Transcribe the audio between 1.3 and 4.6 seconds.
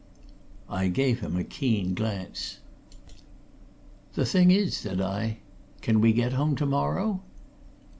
a keen glance. "The thing